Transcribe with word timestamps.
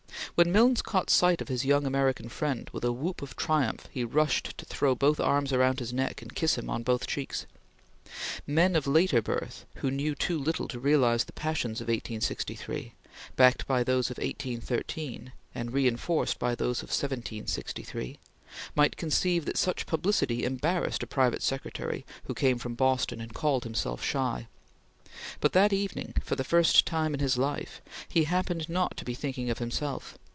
When 0.35 0.53
Milnes 0.53 0.81
caught 0.81 1.09
sight 1.11 1.39
of 1.41 1.49
his 1.49 1.65
young 1.65 1.85
American 1.85 2.27
friend, 2.29 2.67
with 2.71 2.83
a 2.85 2.91
whoop 2.91 3.21
of 3.21 3.35
triumph 3.35 3.87
he 3.91 4.03
rushed 4.05 4.57
to 4.57 4.65
throw 4.65 4.95
both 4.95 5.19
arms 5.19 5.51
about 5.51 5.77
his 5.79 5.91
neck 5.93 6.21
and 6.23 6.33
kiss 6.33 6.57
him 6.57 6.67
on 6.69 6.81
both 6.83 7.05
cheeks. 7.05 7.45
Men 8.47 8.75
of 8.75 8.87
later 8.87 9.21
birth 9.21 9.65
who 9.75 9.91
knew 9.91 10.15
too 10.15 10.39
little 10.39 10.67
to 10.69 10.79
realize 10.79 11.25
the 11.25 11.33
passions 11.33 11.79
of 11.81 11.89
1863 11.89 12.93
backed 13.35 13.67
by 13.67 13.83
those 13.83 14.09
of 14.09 14.17
1813 14.17 15.31
and 15.53 15.73
reenforced 15.73 16.39
by 16.39 16.55
those 16.55 16.81
of 16.81 16.87
1763 16.89 18.17
might 18.73 18.97
conceive 18.97 19.43
that 19.45 19.57
such 19.59 19.85
publicity 19.85 20.43
embarrassed 20.45 21.03
a 21.03 21.07
private 21.07 21.43
secretary 21.43 22.03
who 22.23 22.33
came 22.33 22.57
from 22.57 22.73
Boston 22.73 23.19
and 23.21 23.35
called 23.35 23.63
himself 23.65 24.01
shy; 24.03 24.47
but 25.39 25.51
that 25.53 25.73
evening, 25.73 26.13
for 26.23 26.35
the 26.37 26.43
first 26.43 26.87
time 26.87 27.13
in 27.13 27.19
his 27.19 27.37
life, 27.37 27.79
he 28.07 28.23
happened 28.23 28.67
not 28.69 28.95
to 28.97 29.05
be 29.05 29.13
thinking 29.13 29.51
of 29.51 29.59
himself. 29.59 30.17